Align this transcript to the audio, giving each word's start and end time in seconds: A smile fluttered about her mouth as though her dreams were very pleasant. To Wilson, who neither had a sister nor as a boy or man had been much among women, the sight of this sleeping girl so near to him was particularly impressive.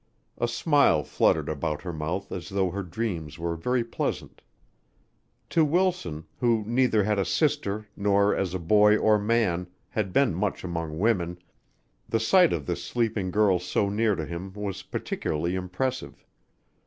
A 0.39 0.47
smile 0.47 1.03
fluttered 1.03 1.47
about 1.47 1.83
her 1.83 1.93
mouth 1.93 2.31
as 2.31 2.49
though 2.49 2.71
her 2.71 2.81
dreams 2.81 3.37
were 3.37 3.55
very 3.55 3.83
pleasant. 3.83 4.41
To 5.51 5.63
Wilson, 5.63 6.25
who 6.39 6.63
neither 6.65 7.03
had 7.03 7.19
a 7.19 7.23
sister 7.23 7.85
nor 7.95 8.35
as 8.35 8.55
a 8.55 8.59
boy 8.59 8.97
or 8.97 9.19
man 9.19 9.67
had 9.89 10.11
been 10.11 10.33
much 10.33 10.63
among 10.63 10.97
women, 10.97 11.37
the 12.09 12.19
sight 12.19 12.51
of 12.51 12.65
this 12.65 12.83
sleeping 12.83 13.29
girl 13.29 13.59
so 13.59 13.89
near 13.89 14.15
to 14.15 14.25
him 14.25 14.51
was 14.53 14.81
particularly 14.81 15.53
impressive. 15.53 16.25